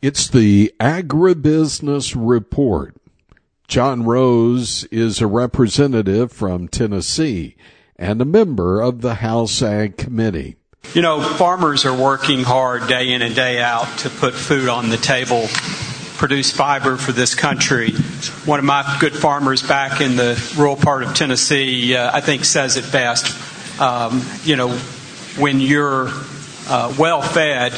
It's 0.02 0.28
the 0.28 0.74
Agribusiness 0.82 2.14
Report. 2.14 2.94
John 3.68 4.04
Rose 4.04 4.86
is 4.86 5.20
a 5.20 5.28
representative 5.28 6.32
from 6.32 6.70
Tennessee 6.70 7.58
and 7.98 8.22
a 8.22 8.26
member 8.26 8.80
of 8.80 9.02
the 9.02 9.16
House 9.16 9.62
Ag 9.62 9.98
Committee. 9.98 10.56
You 10.94 11.02
know, 11.02 11.20
farmers 11.22 11.84
are 11.84 11.94
working 11.94 12.44
hard 12.44 12.88
day 12.88 13.12
in 13.12 13.22
and 13.22 13.36
day 13.36 13.62
out 13.62 13.86
to 14.00 14.10
put 14.10 14.34
food 14.34 14.70
on 14.70 14.88
the 14.88 14.96
table, 14.96 15.50
produce 16.16 16.50
fiber 16.50 16.96
for 16.96 17.12
this 17.12 17.36
country. 17.36 17.92
One 18.46 18.60
of 18.60 18.66
my 18.66 18.98
good 19.02 19.14
farmers 19.14 19.62
back 19.62 20.00
in 20.00 20.16
the 20.16 20.42
rural 20.58 20.78
part 20.78 21.04
of 21.04 21.14
Tennessee, 21.14 21.94
uh, 21.94 22.10
I 22.16 22.22
think, 22.22 22.46
says 22.46 22.78
it 22.78 22.90
best. 22.94 23.82
Um, 23.82 24.24
you 24.46 24.56
know, 24.56 24.70
when 25.38 25.60
you're 25.60 26.08
uh, 26.70 26.96
well 26.98 27.22
fed, 27.22 27.74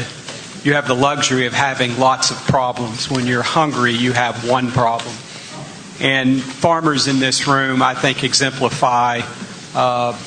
you 0.63 0.75
have 0.75 0.87
the 0.87 0.95
luxury 0.95 1.47
of 1.47 1.53
having 1.53 1.97
lots 1.97 2.29
of 2.29 2.37
problems. 2.45 3.09
When 3.09 3.25
you're 3.25 3.41
hungry, 3.41 3.93
you 3.93 4.11
have 4.11 4.47
one 4.47 4.69
problem. 4.69 5.15
And 6.01 6.41
farmers 6.41 7.07
in 7.07 7.19
this 7.19 7.47
room, 7.47 7.81
I 7.81 7.93
think, 7.93 8.23
exemplify 8.23 9.21
uh, 9.75 10.17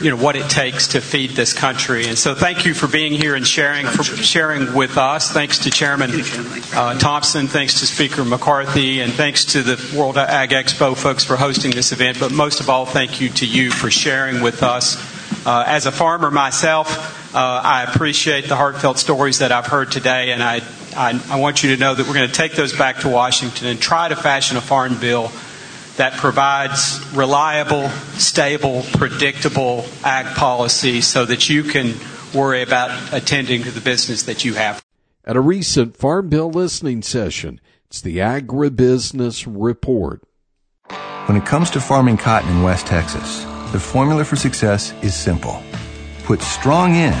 you 0.00 0.10
know 0.10 0.16
what 0.16 0.36
it 0.36 0.48
takes 0.48 0.88
to 0.88 1.00
feed 1.00 1.30
this 1.30 1.52
country. 1.52 2.06
And 2.06 2.16
so, 2.16 2.34
thank 2.34 2.64
you 2.64 2.72
for 2.72 2.86
being 2.86 3.12
here 3.12 3.34
and 3.34 3.46
sharing 3.46 3.86
for 3.86 4.02
sharing 4.02 4.72
with 4.74 4.96
us. 4.96 5.30
Thanks 5.30 5.58
to 5.60 5.70
Chairman 5.70 6.10
uh, 6.74 6.98
Thompson, 6.98 7.46
thanks 7.46 7.80
to 7.80 7.86
Speaker 7.86 8.24
McCarthy, 8.24 9.00
and 9.00 9.12
thanks 9.12 9.44
to 9.46 9.62
the 9.62 9.98
World 9.98 10.16
Ag 10.16 10.50
Expo 10.50 10.96
folks 10.96 11.24
for 11.24 11.36
hosting 11.36 11.72
this 11.72 11.92
event. 11.92 12.18
But 12.18 12.32
most 12.32 12.60
of 12.60 12.70
all, 12.70 12.86
thank 12.86 13.20
you 13.20 13.28
to 13.30 13.46
you 13.46 13.70
for 13.70 13.90
sharing 13.90 14.40
with 14.40 14.62
us. 14.62 14.96
Uh, 15.44 15.64
as 15.66 15.86
a 15.86 15.92
farmer 15.92 16.30
myself, 16.30 17.34
uh, 17.34 17.38
I 17.38 17.84
appreciate 17.84 18.48
the 18.48 18.56
heartfelt 18.56 18.98
stories 18.98 19.40
that 19.40 19.52
I've 19.52 19.66
heard 19.66 19.92
today, 19.92 20.32
and 20.32 20.42
I, 20.42 20.60
I, 20.96 21.20
I 21.30 21.36
want 21.38 21.62
you 21.62 21.74
to 21.74 21.80
know 21.80 21.94
that 21.94 22.06
we're 22.06 22.14
going 22.14 22.28
to 22.28 22.34
take 22.34 22.52
those 22.52 22.76
back 22.76 23.00
to 23.00 23.08
Washington 23.08 23.68
and 23.68 23.80
try 23.80 24.08
to 24.08 24.16
fashion 24.16 24.56
a 24.56 24.60
farm 24.60 24.98
bill 24.98 25.30
that 25.96 26.14
provides 26.14 27.00
reliable, 27.14 27.88
stable, 28.18 28.82
predictable 28.92 29.84
ag 30.04 30.36
policy 30.36 31.00
so 31.00 31.24
that 31.24 31.48
you 31.48 31.62
can 31.62 31.94
worry 32.34 32.62
about 32.62 33.12
attending 33.12 33.62
to 33.62 33.70
the 33.70 33.80
business 33.80 34.24
that 34.24 34.44
you 34.44 34.54
have. 34.54 34.82
At 35.24 35.36
a 35.36 35.40
recent 35.40 35.96
Farm 35.96 36.28
Bill 36.28 36.50
listening 36.50 37.02
session, 37.02 37.60
it's 37.86 38.00
the 38.00 38.18
Agribusiness 38.18 39.46
Report. 39.48 40.22
When 41.26 41.36
it 41.36 41.44
comes 41.44 41.70
to 41.70 41.80
farming 41.80 42.18
cotton 42.18 42.50
in 42.50 42.62
West 42.62 42.86
Texas, 42.86 43.44
the 43.72 43.80
formula 43.80 44.24
for 44.24 44.36
success 44.36 44.94
is 45.02 45.14
simple 45.14 45.62
Put 46.24 46.42
strong 46.42 46.94
in, 46.94 47.12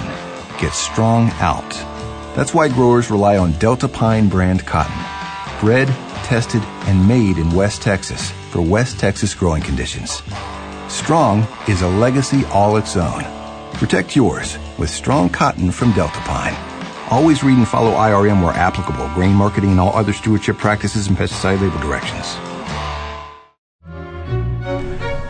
get 0.58 0.72
strong 0.72 1.30
out. 1.38 1.95
That's 2.36 2.52
why 2.52 2.68
growers 2.68 3.10
rely 3.10 3.38
on 3.38 3.52
Delta 3.52 3.88
Pine 3.88 4.28
brand 4.28 4.66
cotton. 4.66 4.94
Bred, 5.58 5.88
tested, 6.22 6.62
and 6.84 7.08
made 7.08 7.38
in 7.38 7.50
West 7.50 7.80
Texas 7.80 8.30
for 8.50 8.60
West 8.60 9.00
Texas 9.00 9.32
growing 9.32 9.62
conditions. 9.62 10.22
Strong 10.88 11.48
is 11.66 11.80
a 11.80 11.88
legacy 11.88 12.44
all 12.52 12.76
its 12.76 12.94
own. 12.94 13.24
Protect 13.72 14.14
yours 14.14 14.58
with 14.76 14.90
strong 14.90 15.30
cotton 15.30 15.70
from 15.70 15.92
Delta 15.92 16.20
Pine. 16.20 16.54
Always 17.10 17.42
read 17.42 17.56
and 17.56 17.66
follow 17.66 17.92
IRM 17.92 18.44
where 18.44 18.52
applicable, 18.52 19.08
grain 19.14 19.32
marketing 19.34 19.70
and 19.70 19.80
all 19.80 19.96
other 19.96 20.12
stewardship 20.12 20.58
practices 20.58 21.06
and 21.06 21.16
pesticide 21.16 21.62
label 21.62 21.78
directions. 21.78 22.36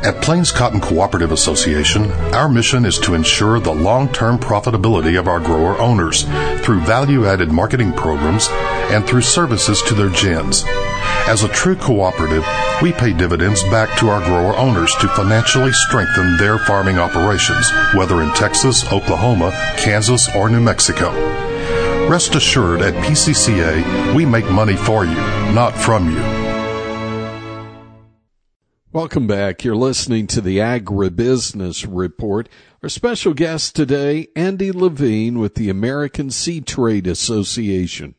At 0.07 0.23
Plains 0.23 0.53
Cotton 0.53 0.81
Cooperative 0.81 1.33
Association, 1.33 2.13
our 2.33 2.49
mission 2.49 2.85
is 2.85 2.97
to 3.01 3.15
ensure 3.15 3.59
the 3.59 3.75
long-term 3.75 4.39
profitability 4.39 5.19
of 5.19 5.27
our 5.27 5.41
grower 5.41 5.77
owners 5.81 6.23
through 6.65 6.79
value-added 6.83 7.51
marketing 7.51 7.93
programs 7.93 8.47
and 8.93 9.05
through 9.05 9.23
services 9.23 9.83
to 9.83 9.95
their 9.95 10.11
gins. 10.11 10.63
As 11.27 11.43
a 11.43 11.49
true 11.49 11.75
cooperative, 11.75 12.47
we 12.81 12.93
pay 12.93 13.15
dividends 13.15 13.65
back 13.65 13.99
to 13.99 14.09
our 14.09 14.25
grower 14.25 14.57
owners 14.57 14.95
to 15.01 15.09
financially 15.09 15.73
strengthen 15.73 16.37
their 16.37 16.59
farming 16.59 17.01
operations, 17.01 17.69
whether 17.93 18.23
in 18.23 18.33
Texas, 18.35 18.85
Oklahoma, 18.93 19.51
Kansas, 19.77 20.33
or 20.37 20.49
New 20.49 20.61
Mexico. 20.61 21.11
Rest 22.09 22.37
assured 22.37 22.81
at 22.81 22.95
PCCA, 23.03 24.15
we 24.15 24.25
make 24.25 24.49
money 24.53 24.77
for 24.77 25.05
you, 25.05 25.17
not 25.53 25.77
from 25.77 26.09
you. 26.09 26.46
Welcome 28.97 29.27
back. 29.27 29.63
You're 29.63 29.77
listening 29.77 30.27
to 30.29 30.41
the 30.41 30.57
Agribusiness 30.57 31.87
Report. 31.87 32.49
Our 32.83 32.89
special 32.89 33.35
guest 33.35 33.77
today, 33.77 34.29
Andy 34.35 34.73
Levine 34.73 35.39
with 35.39 35.55
the 35.55 35.69
American 35.69 36.31
Seed 36.31 36.67
Trade 36.67 37.07
Association. 37.07 38.15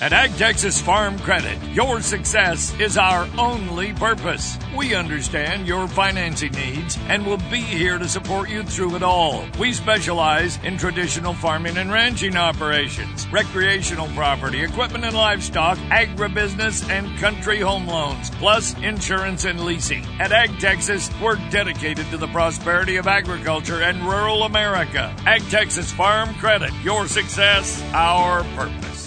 At 0.00 0.12
Ag 0.12 0.36
Texas 0.36 0.80
Farm 0.80 1.18
Credit, 1.18 1.60
your 1.70 2.00
success 2.00 2.72
is 2.78 2.96
our 2.96 3.28
only 3.36 3.92
purpose. 3.94 4.56
We 4.76 4.94
understand 4.94 5.66
your 5.66 5.88
financing 5.88 6.52
needs 6.52 6.96
and 7.08 7.26
will 7.26 7.42
be 7.50 7.60
here 7.60 7.98
to 7.98 8.08
support 8.08 8.48
you 8.48 8.62
through 8.62 8.94
it 8.94 9.02
all. 9.02 9.44
We 9.58 9.72
specialize 9.72 10.56
in 10.62 10.78
traditional 10.78 11.34
farming 11.34 11.78
and 11.78 11.90
ranching 11.90 12.36
operations, 12.36 13.26
recreational 13.32 14.06
property, 14.14 14.62
equipment 14.62 15.04
and 15.04 15.16
livestock, 15.16 15.78
agribusiness, 15.90 16.88
and 16.88 17.18
country 17.18 17.58
home 17.58 17.88
loans, 17.88 18.30
plus 18.30 18.78
insurance 18.78 19.46
and 19.46 19.64
leasing. 19.64 20.06
At 20.20 20.30
Ag 20.30 20.60
Texas, 20.60 21.10
we're 21.20 21.40
dedicated 21.50 22.08
to 22.10 22.18
the 22.18 22.28
prosperity 22.28 22.98
of 22.98 23.08
agriculture 23.08 23.82
and 23.82 24.00
rural 24.04 24.44
America. 24.44 25.12
Ag 25.26 25.42
Texas 25.50 25.90
Farm 25.90 26.34
Credit, 26.34 26.72
your 26.84 27.08
success, 27.08 27.82
our 27.92 28.44
purpose. 28.54 28.97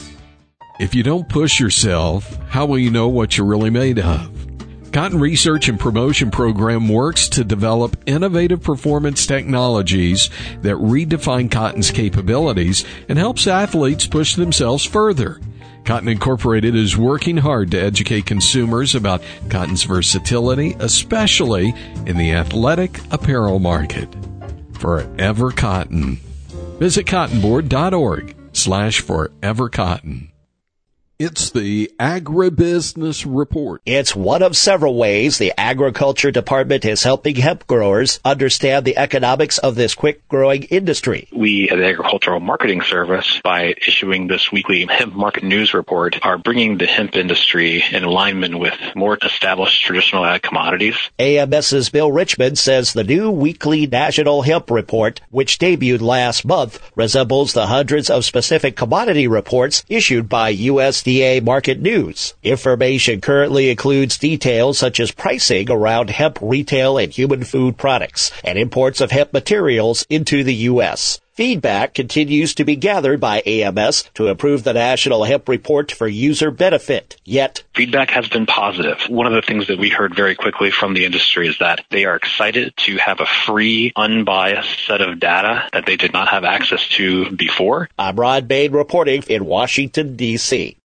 If 0.81 0.95
you 0.95 1.03
don't 1.03 1.29
push 1.29 1.59
yourself, 1.59 2.39
how 2.47 2.65
will 2.65 2.79
you 2.79 2.89
know 2.89 3.07
what 3.07 3.37
you're 3.37 3.45
really 3.45 3.69
made 3.69 3.99
of? 3.99 4.31
Cotton 4.91 5.19
Research 5.19 5.69
and 5.69 5.79
Promotion 5.79 6.31
Program 6.31 6.89
works 6.89 7.29
to 7.29 7.43
develop 7.43 7.95
innovative 8.07 8.63
performance 8.63 9.27
technologies 9.27 10.31
that 10.63 10.77
redefine 10.77 11.51
cotton's 11.51 11.91
capabilities 11.91 12.83
and 13.07 13.19
helps 13.19 13.45
athletes 13.45 14.07
push 14.07 14.33
themselves 14.33 14.83
further. 14.83 15.39
Cotton 15.85 16.07
Incorporated 16.09 16.75
is 16.75 16.97
working 16.97 17.37
hard 17.37 17.69
to 17.71 17.79
educate 17.79 18.25
consumers 18.25 18.95
about 18.95 19.21
cotton's 19.49 19.83
versatility, 19.83 20.75
especially 20.79 21.75
in 22.07 22.17
the 22.17 22.31
athletic 22.31 22.99
apparel 23.11 23.59
market. 23.59 24.09
Forever 24.79 25.51
Cotton. 25.51 26.15
Visit 26.79 27.05
cottonboard.org 27.05 28.35
slash 28.53 29.01
forever 29.01 29.69
cotton. 29.69 30.30
It's 31.23 31.51
the 31.51 31.91
Agribusiness 31.99 33.27
Report. 33.29 33.83
It's 33.85 34.15
one 34.15 34.41
of 34.41 34.57
several 34.57 34.95
ways 34.95 35.37
the 35.37 35.53
Agriculture 35.55 36.31
Department 36.31 36.83
is 36.83 37.03
helping 37.03 37.35
hemp 37.35 37.67
growers 37.67 38.19
understand 38.25 38.85
the 38.85 38.97
economics 38.97 39.59
of 39.59 39.75
this 39.75 39.93
quick 39.93 40.27
growing 40.29 40.63
industry. 40.63 41.27
We 41.31 41.69
at 41.69 41.77
the 41.77 41.85
Agricultural 41.85 42.39
Marketing 42.39 42.81
Service, 42.81 43.39
by 43.43 43.75
issuing 43.85 44.29
this 44.29 44.51
weekly 44.51 44.87
hemp 44.87 45.13
market 45.13 45.43
news 45.43 45.75
report, 45.75 46.17
are 46.23 46.39
bringing 46.39 46.79
the 46.79 46.87
hemp 46.87 47.15
industry 47.15 47.83
in 47.91 48.03
alignment 48.03 48.57
with 48.57 48.73
more 48.95 49.15
established 49.23 49.83
traditional 49.83 50.25
ag 50.25 50.41
commodities. 50.41 50.95
AMS's 51.19 51.91
Bill 51.91 52.11
Richmond 52.11 52.57
says 52.57 52.93
the 52.93 53.03
new 53.03 53.29
weekly 53.29 53.85
National 53.85 54.41
Hemp 54.41 54.71
Report, 54.71 55.21
which 55.29 55.59
debuted 55.59 56.01
last 56.01 56.45
month, 56.45 56.81
resembles 56.95 57.53
the 57.53 57.67
hundreds 57.67 58.09
of 58.09 58.25
specific 58.25 58.75
commodity 58.75 59.27
reports 59.27 59.85
issued 59.87 60.27
by 60.27 60.55
USDA 60.55 61.10
USDA 61.11 61.43
market 61.43 61.81
news. 61.81 62.35
Information 62.41 63.19
currently 63.19 63.69
includes 63.69 64.17
details 64.17 64.77
such 64.77 64.99
as 64.99 65.11
pricing 65.11 65.69
around 65.69 66.09
hemp 66.09 66.39
retail 66.41 66.97
and 66.97 67.11
human 67.11 67.43
food 67.43 67.77
products 67.77 68.31
and 68.45 68.57
imports 68.57 69.01
of 69.01 69.11
hemp 69.11 69.33
materials 69.33 70.05
into 70.09 70.43
the 70.43 70.55
U.S. 70.71 71.19
Feedback 71.33 71.93
continues 71.93 72.53
to 72.55 72.65
be 72.65 72.75
gathered 72.75 73.19
by 73.19 73.41
AMS 73.45 74.03
to 74.13 74.27
improve 74.27 74.63
the 74.63 74.73
National 74.73 75.23
Hemp 75.23 75.47
Report 75.49 75.91
for 75.91 76.07
user 76.07 76.51
benefit. 76.51 77.17
Yet, 77.23 77.63
feedback 77.73 78.11
has 78.11 78.27
been 78.27 78.45
positive. 78.45 78.99
One 79.07 79.27
of 79.27 79.33
the 79.33 79.41
things 79.41 79.67
that 79.67 79.79
we 79.79 79.89
heard 79.89 80.13
very 80.13 80.35
quickly 80.35 80.71
from 80.71 80.93
the 80.93 81.05
industry 81.05 81.47
is 81.47 81.57
that 81.59 81.85
they 81.89 82.05
are 82.05 82.15
excited 82.15 82.73
to 82.85 82.97
have 82.97 83.21
a 83.21 83.25
free, 83.25 83.93
unbiased 83.95 84.85
set 84.85 85.01
of 85.01 85.19
data 85.19 85.67
that 85.73 85.85
they 85.85 85.95
did 85.95 86.13
not 86.13 86.27
have 86.27 86.43
access 86.43 86.87
to 86.89 87.31
before. 87.31 87.89
I'm 87.97 88.17
Rod 88.17 88.47
Bain 88.47 88.73
reporting 88.73 89.23
in 89.23 89.45
Washington, 89.45 90.17
D.C. 90.17 90.77